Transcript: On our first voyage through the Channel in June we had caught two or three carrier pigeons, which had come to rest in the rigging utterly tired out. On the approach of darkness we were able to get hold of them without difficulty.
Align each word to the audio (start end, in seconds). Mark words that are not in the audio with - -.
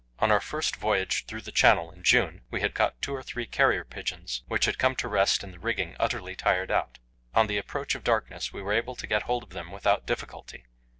On 0.17 0.31
our 0.31 0.41
first 0.41 0.77
voyage 0.77 1.25
through 1.27 1.41
the 1.41 1.51
Channel 1.51 1.91
in 1.91 2.01
June 2.01 2.41
we 2.49 2.61
had 2.61 2.73
caught 2.73 2.99
two 3.03 3.13
or 3.13 3.21
three 3.21 3.45
carrier 3.45 3.85
pigeons, 3.85 4.41
which 4.47 4.65
had 4.65 4.79
come 4.79 4.95
to 4.95 5.07
rest 5.07 5.43
in 5.43 5.51
the 5.51 5.59
rigging 5.59 5.95
utterly 5.99 6.35
tired 6.35 6.71
out. 6.71 6.97
On 7.35 7.45
the 7.45 7.59
approach 7.59 7.93
of 7.93 8.03
darkness 8.03 8.51
we 8.51 8.63
were 8.63 8.73
able 8.73 8.95
to 8.95 9.05
get 9.05 9.21
hold 9.29 9.43
of 9.43 9.51
them 9.51 9.71
without 9.71 10.07
difficulty. 10.07 10.65